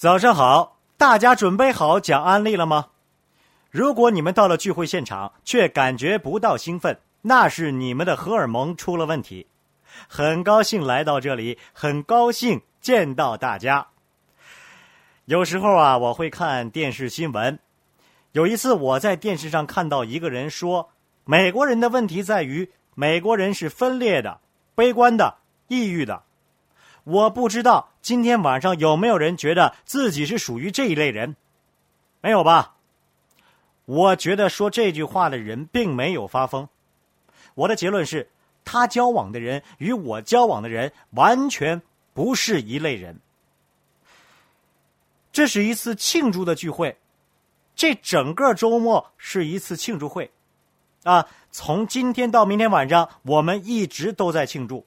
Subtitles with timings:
[0.00, 2.86] 早上好，大家准备好讲案例了吗？
[3.70, 9.46] 如果你们到了聚会现场却感觉不到兴奋，那是你们的荷尔蒙出了问题。
[10.08, 13.88] 很高兴来到这里，很高兴见到大家。
[15.26, 17.58] 有时候啊，我会看电视新闻。
[18.32, 20.88] 有一次，我在电视上看到一个人说，
[21.26, 24.40] 美国人的问题在于，美国人是分裂的、
[24.74, 25.34] 悲观的、
[25.68, 26.22] 抑郁的。
[27.04, 31.36] 我不知道今天晚上有没有人觉得自己是属于这一类人，
[32.20, 32.76] 没有吧？
[33.86, 36.68] 我觉得说这句话的人并没有发疯。
[37.54, 38.30] 我的结论是，
[38.64, 41.82] 他交往的人与我交往的人完全
[42.14, 43.18] 不是一类人。
[45.32, 46.96] 这是一次庆祝的聚会，
[47.74, 50.30] 这整个周末是一次庆祝会，
[51.04, 54.86] 啊，从今天到明天晚上，我们一直都在庆祝。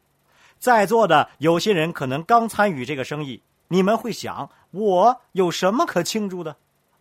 [0.63, 6.55] 在座的有些人可能刚参与这个生意，你们会想：我有什么可庆祝的？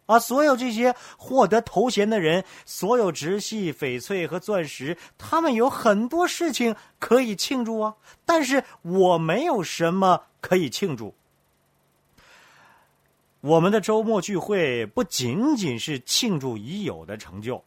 [0.06, 7.94] 啊，所有这些获得头衔的人，所有直系翡翠和钻石，他们有很多事情可以庆祝啊。
[8.24, 11.14] 但是我没有什么可以庆祝。
[13.42, 17.62] 我们的周末聚会不仅仅是庆祝已有的成就，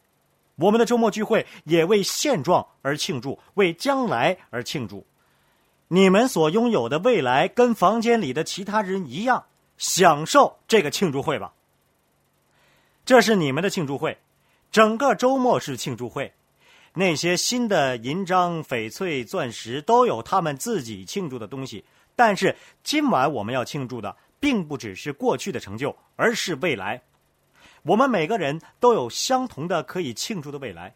[0.56, 5.02] 我们的周末聚会也为现状而庆祝，为将来而庆祝。
[5.88, 9.46] 你们所拥有的未来跟房间里的其他人一样，
[9.78, 11.52] 享受这个庆祝会吧。
[13.04, 14.18] 这是你们的庆祝会，
[14.70, 16.32] 整个周末是庆祝会。
[16.94, 21.84] 那些新的银章、翡翠、钻石都有他们自己庆祝的东西，
[22.14, 24.16] 但是今晚我们要庆祝的。
[24.38, 27.00] 并不只是过去的成就，而是未来。
[27.82, 30.94] 我们每个人都有相同的可以庆祝的未来。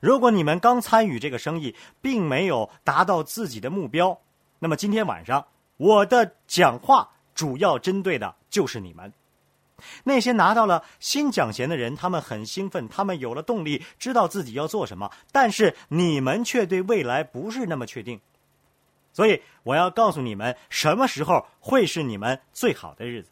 [0.00, 4.20] 如果你们刚参与这个生意，并没有达到自己的目标，
[4.58, 5.46] 那么今天晚上
[5.76, 9.12] 我的讲话主要针对的就是你们。
[10.02, 15.12] 那些拿到了新奖衔的人，他们很兴奋，他们有了动力，知道自己要做什么。
[15.30, 18.20] 但是你们却对未来不是那么确定。
[19.12, 23.30] 所以我要告诉你们，什么时候会是你们最好的日子？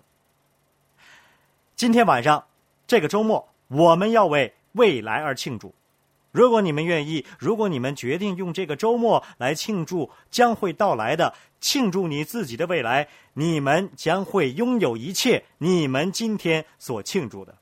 [1.74, 2.46] 今天晚上，
[2.86, 5.74] 这个周末，我们要为未来而庆祝。
[6.36, 11.32] 如果你们愿意，如果你们决定用这个周末来庆祝将会到来的，
[11.62, 17.56] 庆祝你自己的未来，你们将会拥有一切你们今天所庆祝的。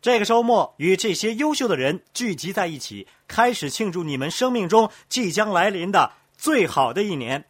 [0.00, 6.12] 这个周末，与这些优秀的人聚集在一起，开始庆祝你们生命中即将来临的。
[6.38, 7.44] 最好的一年。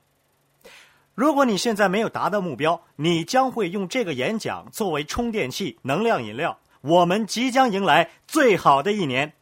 [1.15, 6.59] 如果你现在没有达到目标，你将会用这个演讲作为充电器、能量饮料。
[6.81, 9.35] 我们即将迎来最好的一年，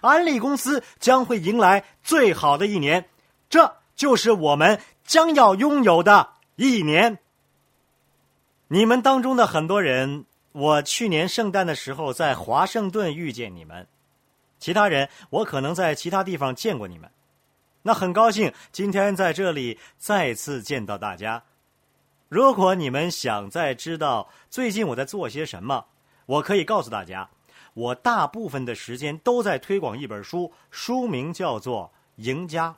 [0.00, 3.08] 安利公司将会迎来最好的一年，
[3.50, 7.18] 这就是我们将要拥有的一年。
[8.68, 13.86] 你们当中的很多人，我去年圣诞的时候在华盛顿遇见你们，
[14.58, 17.10] 其他人我可能在其他地方见过你们。
[17.82, 21.42] 那很高兴今天在这里再次见到大家。
[22.28, 25.84] 如果你们想再知道最近我在做些什么，
[26.24, 27.28] 我可以告诉大家，
[27.74, 32.70] 我大部分的时间都在推广一本书，书名叫做《赢家》。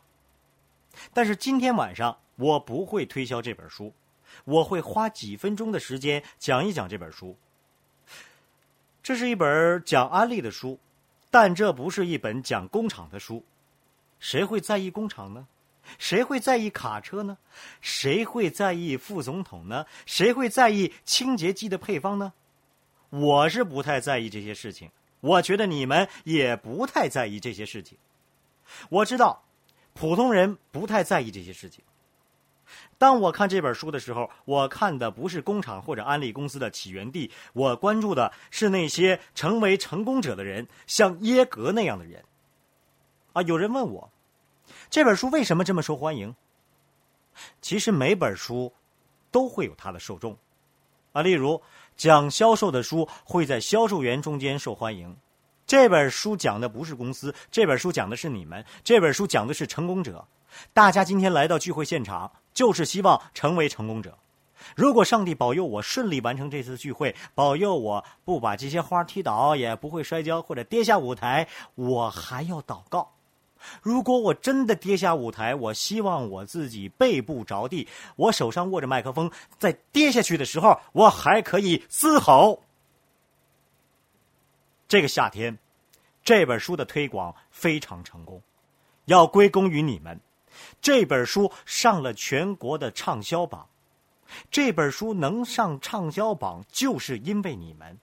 [1.13, 3.93] 但是今天晚上我不会推销这本书，
[4.45, 7.37] 我会花几分钟的时间讲一讲这本书。
[9.03, 10.79] 这是一本讲安利的书，
[11.31, 13.45] 但这不是一本讲工厂的书。
[14.21, 15.47] 谁会在意工厂呢？
[15.99, 17.37] 谁会在意卡车呢？
[17.83, 19.85] 谁会在意副总统呢？
[20.07, 22.33] 谁会在意清洁剂的配方呢？
[23.21, 24.91] 我是不太在意这些事情。
[25.21, 27.97] 我觉得你们也不太在意这些事情。
[28.89, 29.45] 我知道，
[29.93, 31.85] 普通人不太在意这些事情。
[32.99, 42.25] 当我看这本书的时候，我看的不是工厂或者安利公司的起源地，我关注的是那些成为成功者的人，像耶格那样的人。
[43.33, 44.11] 啊，有人问我。
[44.91, 46.35] 这本书为什么这么受欢迎？
[47.61, 48.73] 其实每本书
[49.31, 50.37] 都会有它的受众
[51.13, 51.21] 啊。
[51.21, 51.63] 例如，
[51.97, 55.17] 讲销售的书会在销售员中间受欢迎。
[55.67, 58.65] 这本书讲的不是公司，这本书讲的是你们。
[58.83, 60.27] 这本书讲的是成功者。
[60.73, 64.19] 大家今天来到聚会现场，就是希望成为成功者。
[64.77, 73.14] 如果上帝保佑我顺利完成这次聚会，保佑我不把这些花踢倒，也不会摔跤或者跌下舞台，我还要祷告。
[73.83, 82.63] 如果我真的跌下舞台，我希望我自己背部着地，我手上握着麦克风，在跌下去的时候，我还可以嘶吼。
[84.87, 85.59] 这个夏天，
[86.23, 88.43] 这本书的推广非常成功，
[89.07, 90.21] 要归功于你们。
[90.81, 93.67] 这本书上了全国的畅销榜，
[94.51, 97.99] 这本书能上畅销榜，就是因为你们。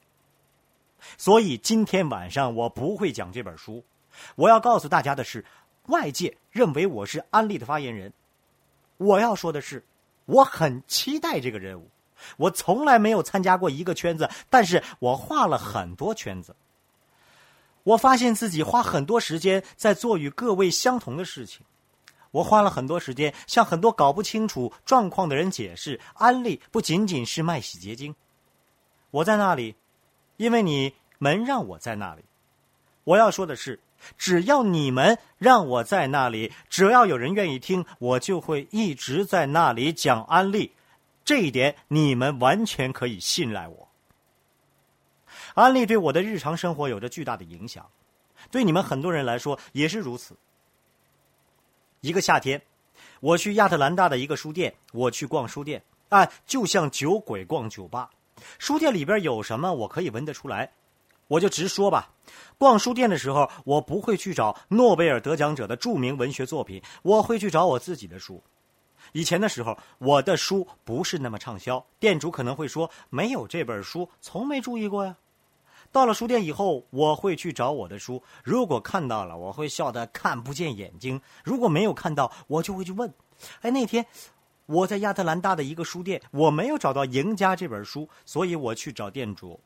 [1.17, 3.83] 所以今天晚上我不会讲这本书。
[4.35, 5.45] 我要告诉大家的是，
[5.87, 8.11] 外界认为我是安利的发言人。
[8.97, 9.83] 我要说的是，
[10.25, 11.89] 我很期待这个任务。
[12.37, 16.55] 我从来没有参加过一个圈子，但是我画了很多圈子。
[17.83, 21.65] 我发现自己花很多时间在做与各位相同的事情。
[22.29, 28.15] 我花了很多时间向很多搞不清楚状况的人解释，安利不仅仅是卖洗洁精。
[29.09, 29.75] 我在那里，
[30.37, 32.23] 因为你们让我在那里。
[33.03, 33.79] 我要说的是，
[34.17, 40.73] 只要你们让我在那里，只要有人愿意听，我就会一直在那里讲安利。
[41.23, 43.87] 这一点你们完全可以信赖我。
[45.53, 47.85] 安利对我的日常生活有着巨大的影响，
[48.49, 50.35] 对你们很多人来说也是如此。
[51.99, 52.61] 一个夏天，
[53.19, 58.09] 我去亚特兰大的一个书店，我去逛书店，啊，就像酒鬼逛酒吧。
[58.57, 60.71] 书店里边有什么，我可以闻得出来。
[61.31, 62.09] 我就直说吧，
[62.57, 68.43] 逛书店的时候，我不会去找诺贝尔得奖者的著名文学作品，我会去找我自己的书。
[69.13, 75.15] 以前的时候，我的书不是那么畅销，店主可能会说没有这本书，从没注意过呀。
[75.89, 83.09] 到了书店以后，我会去找我的书，如果看到了，我会笑得看不见眼睛；如果没有看到，我就会去问。
[83.61, 84.05] 哎，那天
[84.65, 89.57] 我在亚特兰大的一个书店，我没有找到《赢家》这本书，所以我去找店主。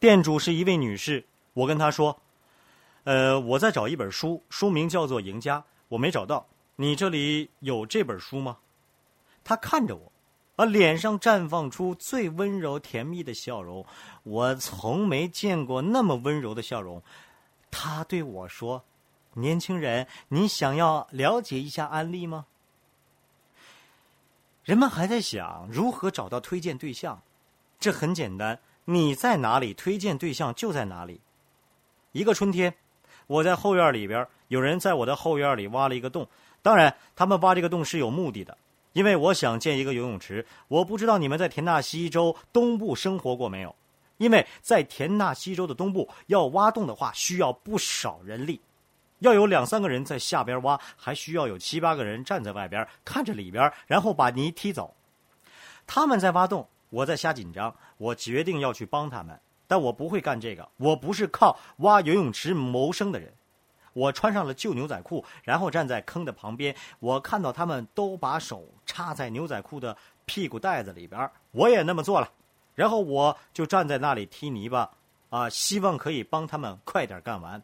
[0.00, 2.22] 店主是一位女士，我跟她说
[3.04, 5.58] ：“呃，我在找一本书，书名叫做《赢家》，
[5.88, 6.46] 我没找到。
[6.76, 8.56] 你这里有这本书吗？”
[9.44, 10.10] 她看着我，
[10.56, 13.84] 啊，脸上绽放出最温柔甜蜜的笑容。
[14.22, 17.02] 我从没见过那么温柔的笑容。
[17.70, 18.82] 她对我说
[19.36, 22.46] ：“年轻人，你想要了解一下安利吗？”
[24.64, 27.20] 人们还在想如何找到推荐对象，
[27.78, 28.58] 这很简单，
[28.92, 31.20] 你在哪里，推荐对象就在哪里。
[32.10, 32.74] 一个春天，
[33.28, 36.26] 我在后院里边，有人在我的后院里挖了一个洞。
[36.60, 38.58] 当然，他们挖这个洞是有目的的。
[38.92, 43.72] 因为我想建一个游泳池，我不知道你们在田纳西州东部生活过没有？
[44.18, 48.60] 因为在田纳西州的东部，要挖洞的话需要不少人力，
[49.20, 54.92] 要有两三个人在下边挖，还需要有七八个人站在外边看着里边，然后把泥踢走。
[55.86, 57.74] 他们在挖洞，我在瞎紧张。
[57.96, 63.32] 我决定要去帮他们，但我不会干这个，我不是靠挖游泳池谋生的人。
[63.92, 66.74] 我穿上了旧牛仔裤，然后站在坑的旁边。
[67.00, 69.96] 我看到他们都把手插在牛仔裤的
[70.26, 72.30] 屁股袋子里边，我也那么做了。
[72.76, 74.88] 然后我就站在那里踢泥巴，
[75.28, 77.60] 啊，希望可以帮他们快点干完。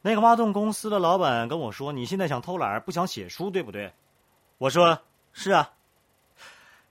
[0.00, 3.92] 那个挖洞公司的老板跟我说：“你现在想偷懒，不想写书，对不对？”
[4.58, 4.98] 我说
[5.32, 5.72] ：“是啊。”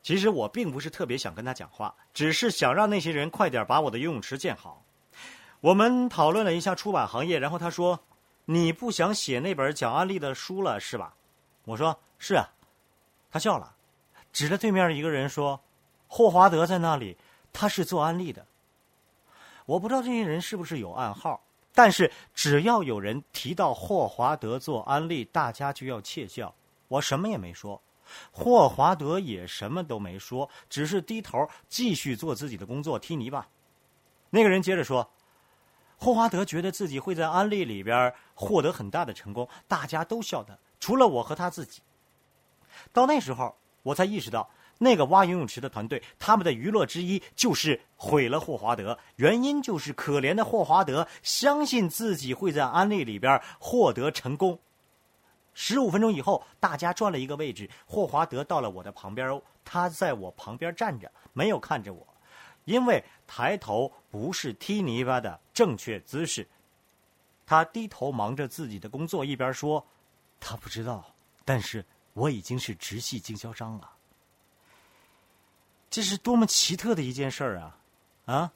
[0.02, 4.84] 其实我并不是特别想跟他讲话，只是想让那些人快点把我的游泳池建好。
[5.60, 8.00] 我们讨论了一下出版行业，然后他说
[8.46, 11.14] ：“你不想写那本讲安利的书了，是吧？”
[11.66, 12.50] 我说：“是啊。”
[13.30, 13.76] 他笑了，
[14.34, 15.62] 指着对面一个人说
[16.10, 17.16] ：“霍华德在那里，
[17.54, 18.46] 他是做安利的。”
[19.68, 21.40] 我不知道这些人是不是有暗号，
[21.76, 26.54] 但是只要有人提到霍华德做安利，大家就要窃笑。
[26.88, 27.80] 我什么也没说，
[28.32, 33.48] 霍华德也什么都没说，只是低头继续做自己的工作，踢泥巴。
[34.30, 35.10] 那个人接着说。
[36.04, 41.80] 霍华德觉得自己会在安利里边获得很大的成功，大家都笑他，除了我和他自己。
[42.92, 44.50] 到那时候，我才意识到，
[44.80, 48.98] 那个挖游泳池的团队，他们的娱乐之一就是毁了霍华德。
[49.18, 54.60] 原因就是可怜的霍华德相信自己会在安利里边获得成功。
[55.54, 62.08] 十五分钟以后，大家转了一个位置，霍华德到了我的旁边，他在我旁边站着，没有看着我。
[62.66, 66.48] 因为抬头不是踢泥巴的正确姿势，
[67.46, 69.86] 他低头忙着自己的工作，一边说
[70.40, 73.92] ：“他不知道，但是我已经是直系经销商了。”
[75.90, 77.78] 这是多么奇特的一件事儿啊！
[78.26, 78.54] 啊，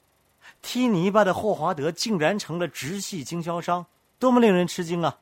[0.62, 3.84] 踢泥巴的霍华德竟然成了直系经销商，
[4.18, 5.18] 多么令人吃惊啊！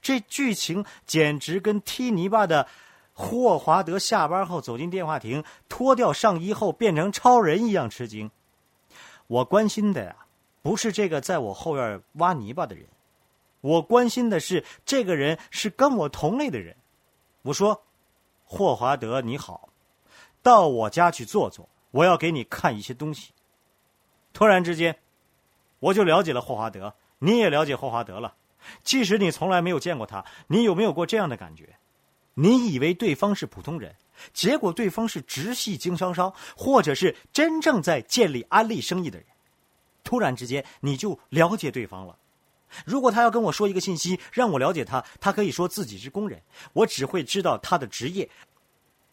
[0.00, 2.66] 这剧情简直跟踢泥巴的。
[3.14, 8.30] 霍华德下班后走进电话亭，脱掉上衣后变成超人一样吃惊。
[9.26, 10.16] 我关心的呀，
[10.62, 12.86] 不是这个在我后院挖泥巴的人，
[13.60, 16.74] 我关心的是这个人是跟我同类的人。
[17.42, 17.84] 我说
[18.44, 19.68] ：“霍华德你好，
[20.42, 23.32] 到我家去坐坐，我要给你看一些东西。”
[24.32, 24.98] 突然之间，
[25.80, 28.34] 我就了解了霍华德，你也了解霍华德了。
[28.82, 31.76] 即使你从来没有见过他，你有没有过这样的感觉？
[32.34, 33.94] 你以为对方是普通人，
[34.32, 39.26] 结果对方是直系经销商，或者是真正在建立安利生意的人。
[40.02, 42.16] 突然之间，你就了解对方了。
[42.86, 46.40] 如果他要跟我说一个信息，让我了解他，他可以说自己是工人，
[46.72, 48.26] 我只会知道他的职业；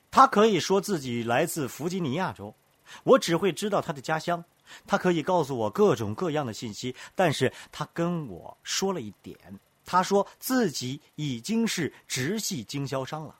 [0.10, 2.56] 他可以说自己来自弗吉尼亚州，
[3.04, 4.42] 我只会知道他的家乡；
[4.88, 9.38] 他可以告诉我各种各样的信息，但是他跟我说了一点，
[9.86, 13.36] 他说自己已经是直系经销商了。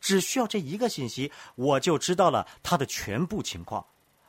[0.00, 3.84] 只需要这一个信息，我就知道了他的全部情况。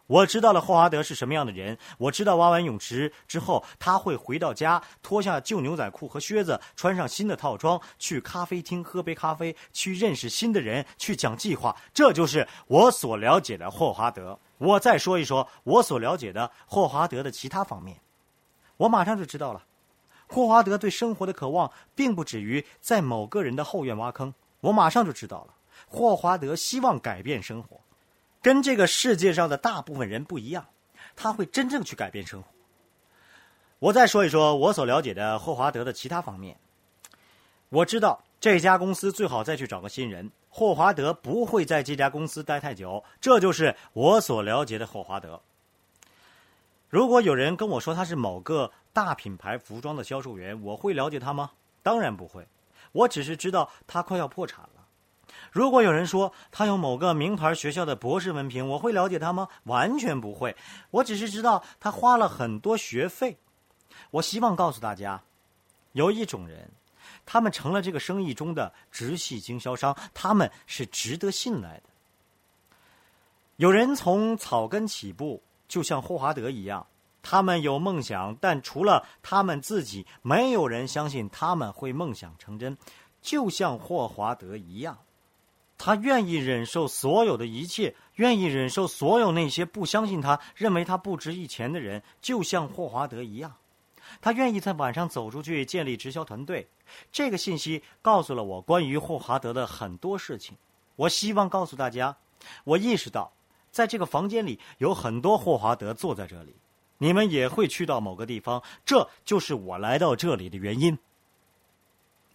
[0.07, 1.77] 我知道了霍华德是什么样的人。
[1.97, 11.75] 我知道挖完泳池之后，他会回到家，脱下旧牛仔裤和靴子，穿上新的套装，去咖啡厅喝杯咖啡，去认识新的人，去讲计划。
[11.93, 14.37] 这就是我所了解的霍华德。
[14.63, 17.99] 我再说一说我所了解的霍华德的其他方面。
[18.77, 19.65] 我马上就知道了，
[20.27, 24.33] 霍华德对生活的渴望并不止于在某个人的后院挖坑。
[24.61, 25.53] 我马上就知道了，
[25.87, 27.81] 霍华德希望改变生活，
[28.41, 30.65] 跟这个世界上的大部分人不一样，
[31.15, 32.47] 他会真正去改变生活。
[33.79, 36.57] 我再说一说我所了解的霍华德的其他方面。
[37.67, 45.41] 我知道这家公司最好再去找个新人，霍华德不会在这家公司待太久，这就是我所了解的霍华德。
[46.89, 51.51] 如果有人跟我说他是某个大品牌服装的销售员，我会了解他吗？
[51.81, 52.45] 当然不会。
[52.91, 54.85] 我只是知道他快要破产了。
[55.49, 59.47] 如果有人说他有某个名牌学校的博士文凭，我会了解他吗？
[59.63, 60.53] 完全不会。
[60.91, 63.37] 我只是知道他花了很多学费。
[64.11, 65.23] 我希望告诉大家，
[65.93, 66.69] 有一种人，
[67.25, 71.83] 他们成了这个生意中的直系经销商，他们是值得信赖的。
[73.57, 76.85] 有人从草根起步，就像霍华德一样。
[77.25, 82.77] 他们有梦想，但除了他们自己，没有人相信他们会梦想成真。
[83.21, 84.97] 就像霍华德一样，
[85.77, 92.03] 他愿意忍受所有的一切，愿意忍受所有那些不相信他、认为他不值一钱的人。
[92.21, 93.55] 就像霍华德一样，
[94.21, 96.67] 他愿意在晚上走出去建立直销团队。
[97.11, 100.55] 这个信息告诉了我关于霍华德的很多事情。
[100.95, 102.15] 我希望告诉大家，
[102.63, 103.33] 我意识到，
[103.71, 106.55] 在这个房间里有很多霍华德坐在这里。
[106.99, 110.97] 你们也会去到某个地方，这就是我来到这里的原因。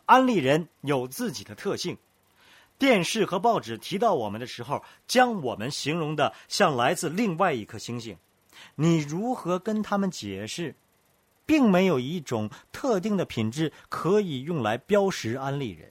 [0.04, 1.96] 安利人有自己的特性，
[2.78, 8.16] 电视和报纸提到我们的时候，将我们形容的像来自另外一颗星星。
[8.74, 10.74] 你如何跟他们解释，
[11.48, 15.90] 并没有一种特定的品质可以用来标识安利人。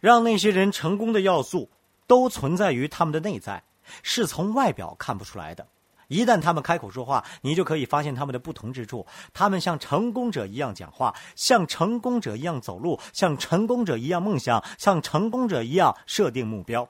[0.00, 1.70] 让那些人成功的要素
[2.08, 3.62] 都存在于他们的内在，
[4.02, 5.68] 是从外表看不出来的。
[6.08, 9.06] 一旦他们开口说话，你就可以发现他们的不同之处。
[9.32, 16.88] 他们像成功者一样讲话，像成功者一样走路，像成功者一样梦想，像成功者一样设定目标。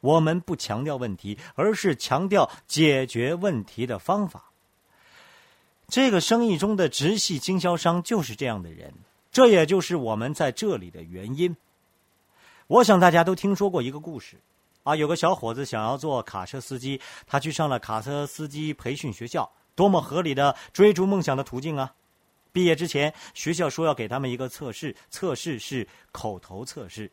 [0.00, 4.50] 我们不强调问题，而是强调解决问题的方法。
[5.88, 8.92] 这个生意中的直系经销商就是这样的人，
[9.30, 11.56] 这也就是我们在这里的原因。
[12.66, 14.36] 我想大家都听说过一个故事。
[14.82, 21.92] 啊，有个小伙子想要做卡车司机，他去上了卡车司机培训学校，多么合理的追逐梦想的途径啊！
[22.52, 27.10] 毕业之前，学校说要给他们一个测试，测试是口头测试。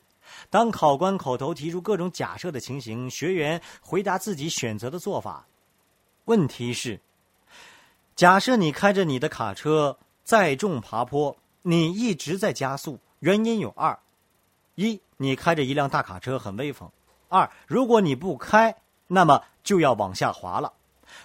[0.51, 5.43] 当考官口头提出各种假设的情形，学员回答自己选择的做法。
[6.25, 6.99] 问题是：
[8.15, 13.97] 假设你开着你的卡车载重爬坡，你一直在加速，原因有二：
[14.75, 16.91] 一，你开着一辆大卡车很威风。
[17.27, 18.75] 二，如果你不开，
[19.07, 20.71] 那么就要往下滑了。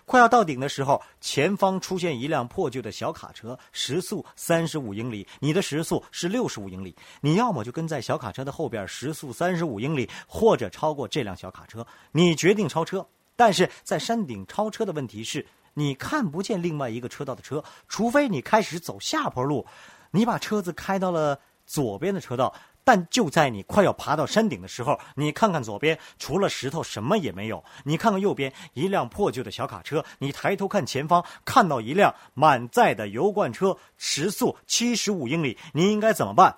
[0.06, 6.96] 快要到顶的时候，前方出现一辆破旧的小卡车，时速三十五英里，你的时速是六十五英里。
[7.20, 11.86] 你要么就跟在小卡车的后边，时速三十五英里，或者超过这辆小卡车。
[12.12, 15.46] 你决定超车，但是在山顶超车的问题是，
[15.78, 19.64] 你看不见另外一个车道的车，除非你开始走下坡路。
[20.10, 22.52] 你把车子开到了左边的车道。
[22.82, 27.62] 但就在你快要爬到山顶的时候，你看看左边，除了石头什么也没有。
[27.84, 30.02] 你看看右边，一辆破旧的小卡车。
[30.18, 35.58] 你抬头看前方，看到一辆满载的油罐车，时速七十五英里。
[35.74, 36.56] 你应该怎么办？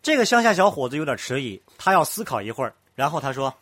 [0.00, 3.52] 这个乡下小伙子有点迟疑，他要思考一会儿，然后他说：“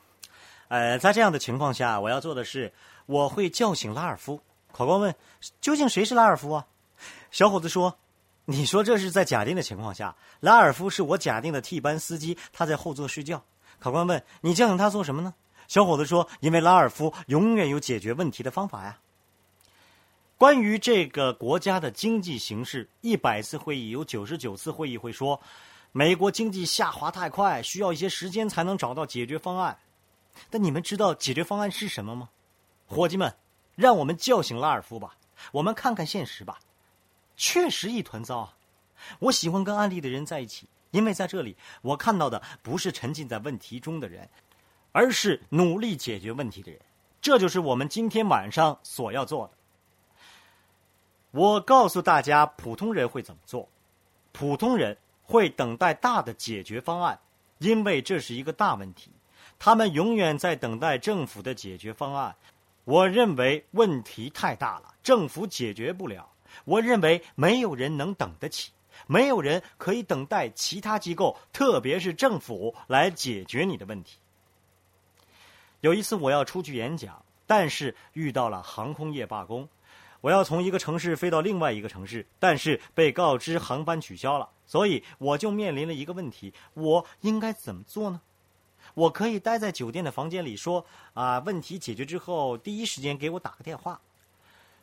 [0.68, 2.72] 呃，在这样的情况下，我要做的是，
[3.08, 5.12] 我会叫醒拉尔夫。”考官问
[5.60, 6.64] ：“究竟谁是拉尔夫啊？”
[7.32, 7.98] 小伙子说。
[8.50, 13.44] 你说这是在假定的情况下，拉尔夫是我假定的替班司机，他在后座睡觉。
[13.78, 15.34] 考官问：“你叫醒他做什么呢？”
[15.68, 18.98] 小伙子说：“因为拉尔夫永远有解决问题的方法呀。”
[20.38, 25.38] 关于这个国家的经济形势，一百次会议有九十九次会议会说，
[25.92, 29.76] 美国经济下滑太快，需要一些时间才能找到解决方案。
[30.48, 32.30] 但你们知道解决方案是什么吗？
[32.88, 33.37] 伙计们，
[33.76, 35.16] 让我们叫醒拉尔夫吧，
[35.52, 36.59] 我们看看现实吧。
[37.37, 38.57] 确实一团糟啊！
[39.21, 44.28] 我喜欢跟安利的人在一起，因为在这里我看到的不是沉浸在问题中的人，
[44.90, 46.80] 而是努力解决问题的人。
[47.21, 49.52] 这就是我们今天晚上所要做的。
[51.30, 53.68] 我告诉大家，普通人会怎么做？
[54.33, 57.21] 普通人会等待大的解决方案，
[57.59, 59.12] 因为这是一个大问题。
[59.59, 62.35] 他们永远在等待政府的解决方案。
[62.88, 66.26] 我认为问题太大了，政府解决不了。
[66.64, 68.73] 我认为没有人能等得起，
[69.07, 74.16] 没有人可以等待其他机构，特别是政府来解决你的问题。
[75.83, 79.68] 有一次我要出去演讲，但是遇到了航空业罢工。
[80.23, 88.23] 我要从一个城市飞到另外一个城市，但是被告知航班取消了，所以我就面临了一个问题：我应该怎么做呢？
[88.98, 94.00] 我可以待在酒店的房间里说：“啊，问题解决之后，第一时间给我打个电话。”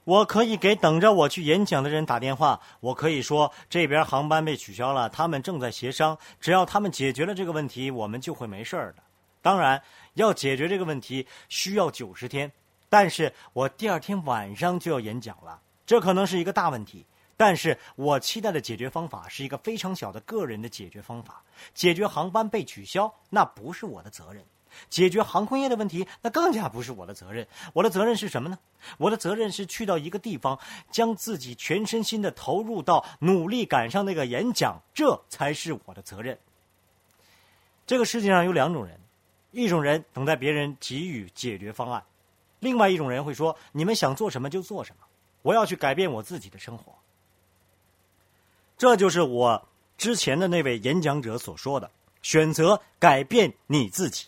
[0.05, 2.61] 我可以给等着我去演讲的人打电话。
[2.79, 6.17] 我可以说：“这边航班被取消了，他们正在协商。
[6.39, 9.03] 只要他们解决了这个问题，我们就会没事儿的。”
[9.43, 9.81] 当然，
[10.13, 12.49] 要解决这个问题需要九十天。
[12.87, 17.05] 但是我第二天晚上就要演讲了，这可能是一个大问题。
[17.37, 21.43] 但是我期待的解决方法是一个非常小的个人的解决方法。
[21.73, 24.43] 解决航班被取消，那不是我的责任；
[24.89, 27.47] 解决航空业的问题，那更加不是我的责任。
[27.73, 28.57] 我的责任是什么呢？
[28.97, 30.59] 我的责任是去到一个地方，
[30.91, 36.37] 将自己全身心的投入到努力赶上那个演讲，这才是我的责任。
[37.87, 38.99] 这个世界上有两种人，
[39.51, 42.03] 一种人等待别人给予解决方案。
[42.59, 45.05] 另外一种人会说：“你们想做什么就做什么，
[45.41, 46.95] 我要去改变我自己的生活。”
[48.77, 49.67] 这就是我
[49.97, 51.89] 之前的那位演讲者所说的
[52.21, 54.25] ：“选择改变你自己。”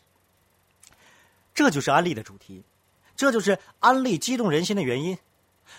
[1.54, 2.63] 这就是安利的主题，
[3.15, 5.17] 这就是安利激动人心的原因。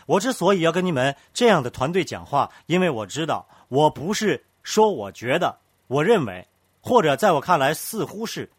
[0.05, 6.47] 我之所以要跟你们这样的团队讲话，因为我知道，我不是说我觉得、我认为，
[6.81, 8.51] 或者在我看来似乎是，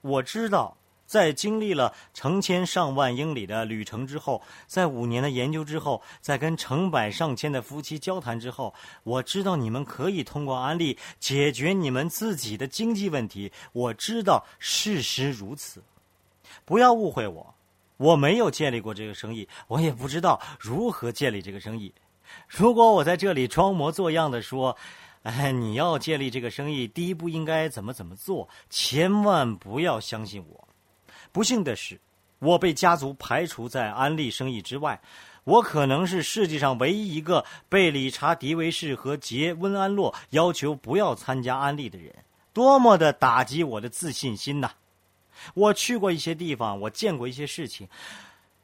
[0.00, 0.76] 我知道。
[1.10, 13.50] 在经历了成千上万英里的旅程之后，在五年的研究之后，在跟成百上千的夫妻交谈之后，我知道你们可以通过安利解决你们自己的经济问题。
[13.72, 15.82] 我知道事实如此，
[16.64, 17.54] 不要误会我，
[17.96, 21.92] 我没有建立过这个生意，我也不知道如何建立这个生意。
[22.46, 24.76] 如果我在这里装模作样的说，
[25.24, 30.68] 哎，你要建立这个生意，第一步应该怎么怎么做，千万不要相信我。
[31.32, 31.98] 不幸的是，
[32.38, 35.00] 我被家族排除在安利生意之外。
[35.44, 42.14] 我可能是世界上唯一一个被理查·迪维士和杰·温安洛要求不要参加安利的人，
[42.52, 44.70] 多么的打击我的自信心呐！
[45.54, 47.88] 我去过一些地方，我见过一些事情，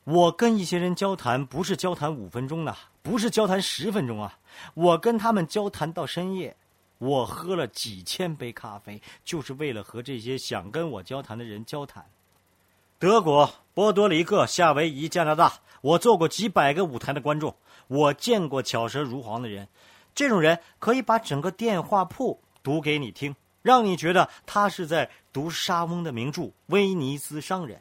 [0.04, 4.38] 我跟一些人交谈，不是交谈五分钟的，不是交谈十分钟啊，
[4.74, 6.54] 我跟他们交谈到深夜，
[6.98, 12.04] 我喝了几千杯咖啡，就是为了和这些想跟我交谈的人交谈。
[12.98, 17.54] 德国、波多黎各、夏威夷、加拿大，我做过几百个舞台的观众，
[17.88, 19.68] 我见过巧舌如簧的人。
[20.14, 27.76] 这种人可以把整个电话簿读给你听，让你觉得他是在读莎翁的名著《威尼斯商人》。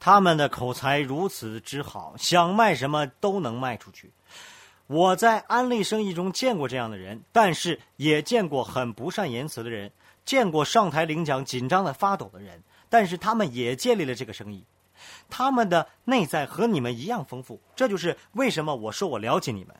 [0.00, 4.10] 他们的口才如此之好，想卖什么都能卖出去。
[4.88, 9.92] 我在安利生意中见过这样的人，但是也见过很不善言辞的人，
[10.24, 12.60] 见过上台领奖紧张的发抖的人。
[12.92, 14.62] 但是他们也建立了这个生意，
[15.30, 17.58] 他们的内在和你们一样丰富。
[17.74, 19.74] 这就是为什么我说我了解你们。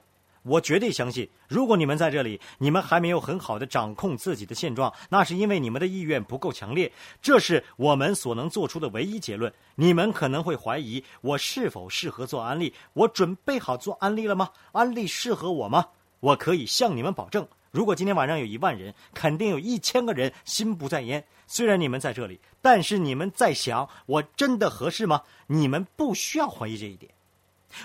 [0.44, 6.90] 我绝对相信，如果你们在这里，你们还没有很好的掌控自己的现状，那是因为你们的意愿不够强烈。
[7.20, 9.53] 这是我们所能做出的唯一结论。
[9.75, 14.48] 你们可能会怀疑我是否适合做安利，我准备好做安利了吗？
[14.72, 15.85] 安利适合我吗？
[16.20, 17.46] 我可以向你们保证。
[17.72, 21.24] 如果今天晚上有一万人，肯定有一千个人心不在焉。
[21.46, 25.22] 虽然你们在这里，但是你们在想，我真的合适吗？
[25.46, 27.11] 你们不需要怀疑这一点。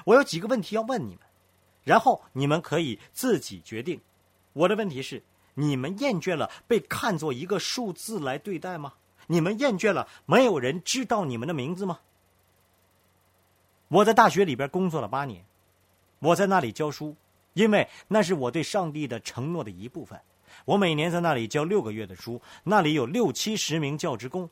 [0.03, 1.19] 我有几个问题要问你们，
[1.85, 4.01] 然后你们可以自己决定。
[4.51, 5.23] 我的问题是：
[5.53, 8.93] 你们厌倦了被看作一个数字来对待吗？
[9.27, 11.99] 你们厌倦了没有人知道你们的名字吗？
[13.87, 15.45] 我在大学里边工作了八年，
[16.19, 17.15] 我在那里教书。
[17.57, 20.19] 因为那是我对上帝的承诺的一部分，
[20.63, 24.47] 我每年在那里教六个月的书，那里有六七十名教职工。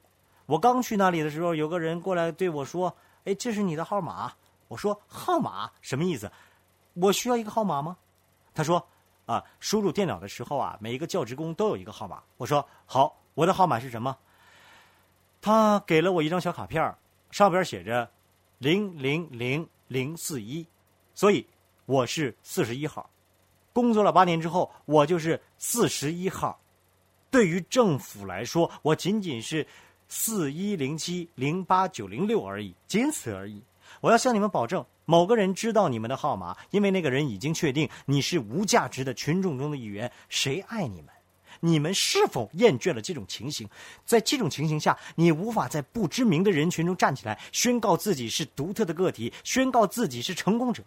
[0.47, 4.33] 我刚去那里的时候，有个人过来对我说：“哎，这是你的号码。”
[4.67, 6.31] 我说：“号码什么意思？
[6.95, 7.95] 我需要一个号码吗？”
[8.55, 8.83] 他说
[9.27, 12.23] ：“啊，输入电脑的时候啊，每一个教职工都有一个号码。
[12.37, 14.17] 我说好，我的号码是什么？
[15.41, 16.95] 他给了我一张小卡片
[17.29, 18.09] 上边写着
[18.57, 20.65] 零零零零四一，
[21.13, 21.45] 所以
[21.85, 23.09] 我是四十一号。
[23.71, 26.59] 工作了八年之后，我就是四十一号。
[27.29, 29.67] 对于政府来说，我仅仅是
[30.07, 33.61] 四一零七零八九零六而已，仅此而已。
[34.01, 40.11] 我要向你们保证，某个人知道你们的号码，因为那个人已经确定你是无价值的群众中的一员。
[40.29, 41.09] 谁爱你们？
[41.59, 43.67] 你们是否厌倦了这种情形？
[44.05, 50.83] 在这种情形下，你无法在不知名的人群中站起来，宣告自己是独特的个体，宣告自己是成功者。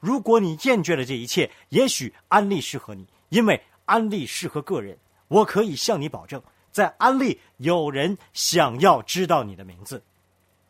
[0.00, 4.98] 如果你厌倦了这一切，也许安利适合你，因为安利适合个人。
[5.28, 10.02] 我可以向你保证，在安利有人想要知道你的名字。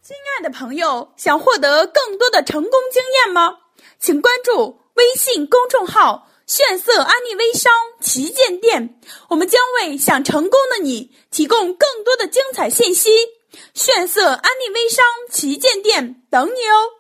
[0.02, 3.56] 亲爱的朋友，想获得更多的成功经验吗？
[3.98, 13.10] 请关注微信公众号“炫色安利微商旗舰店”，我们将为想成功的你提供更多的精彩信息。
[13.72, 16.99] 炫色安利微商旗舰店等你哦。